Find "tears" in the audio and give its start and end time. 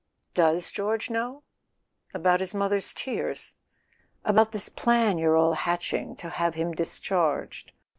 2.91-3.53